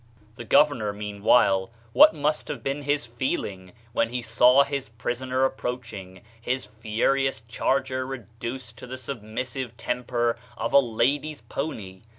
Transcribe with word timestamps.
The 0.35 0.45
governor, 0.45 0.91
meanwhile, 0.93 1.69
what 1.93 2.15
must 2.15 2.47
have 2.47 2.63
been 2.63 2.81
his 2.81 3.05
feelings 3.05 3.73
when 3.93 4.09
he 4.09 4.23
saw 4.23 4.63
his 4.63 4.89
prisoner 4.89 5.45
ap 5.45 5.59
proaching, 5.59 6.23
his 6.41 6.65
furious 6.65 7.41
charger 7.41 8.03
reduced 8.07 8.79
to 8.79 8.87
the 8.87 8.97
submissive 8.97 9.77
temper 9.77 10.39
of 10.57 10.73
a 10.73 10.79
lady's 10.79 11.41
pony? 11.41 12.01